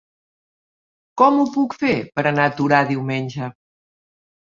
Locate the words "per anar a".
2.15-2.53